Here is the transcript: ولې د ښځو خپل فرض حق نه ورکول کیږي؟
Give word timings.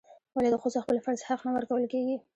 ولې 0.35 0.49
د 0.51 0.55
ښځو 0.61 0.83
خپل 0.83 0.97
فرض 1.05 1.19
حق 1.27 1.39
نه 1.47 1.51
ورکول 1.55 1.83
کیږي؟ 1.93 2.15